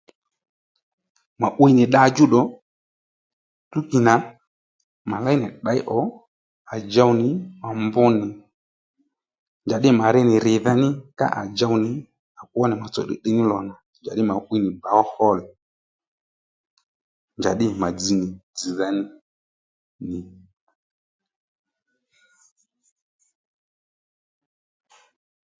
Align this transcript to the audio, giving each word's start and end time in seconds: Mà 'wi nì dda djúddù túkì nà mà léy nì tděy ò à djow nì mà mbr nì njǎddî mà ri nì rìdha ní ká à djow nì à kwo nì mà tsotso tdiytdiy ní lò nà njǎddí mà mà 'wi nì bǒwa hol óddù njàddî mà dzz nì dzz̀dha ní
Mà 1.41 1.47
'wi 1.57 1.69
nì 1.77 1.83
dda 1.87 2.01
djúddù 2.09 2.41
túkì 3.71 3.97
nà 4.07 4.13
mà 5.09 5.15
léy 5.25 5.37
nì 5.41 5.47
tděy 5.53 5.79
ò 5.97 5.99
à 6.73 6.75
djow 6.89 7.09
nì 7.19 7.27
mà 7.61 7.69
mbr 7.83 8.07
nì 8.19 8.27
njǎddî 9.65 9.89
mà 9.99 10.05
ri 10.15 10.21
nì 10.29 10.35
rìdha 10.45 10.73
ní 10.81 10.87
ká 11.19 11.25
à 11.39 11.41
djow 11.53 11.73
nì 11.83 11.89
à 12.39 12.41
kwo 12.51 12.63
nì 12.67 12.75
mà 12.81 12.87
tsotso 12.89 13.03
tdiytdiy 13.05 13.35
ní 13.37 13.43
lò 13.51 13.57
nà 13.67 13.75
njǎddí 14.01 14.21
mà 14.29 14.33
mà 14.37 14.43
'wi 14.47 14.57
nì 14.63 14.69
bǒwa 14.81 15.01
hol 15.13 15.37
óddù 15.39 15.53
njàddî 17.39 17.65
mà 17.81 17.87
dzz 17.97 18.07
nì 18.19 18.27
dzz̀dha 18.53 18.87
ní 18.95 20.19